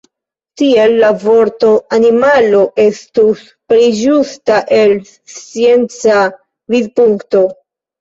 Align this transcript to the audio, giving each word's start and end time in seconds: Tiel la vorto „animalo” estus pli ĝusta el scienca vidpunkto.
Tiel 0.61 0.95
la 1.03 1.11
vorto 1.23 1.69
„animalo” 1.97 2.63
estus 2.87 3.45
pli 3.69 3.93
ĝusta 4.01 4.65
el 4.81 4.99
scienca 5.37 6.29
vidpunkto. 6.77 7.49